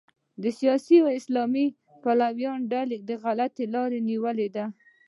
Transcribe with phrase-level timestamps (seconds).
[0.41, 1.53] د سیاسي اسلام
[2.03, 4.65] پلویانو ډلې غلطه لاره نیولې ده.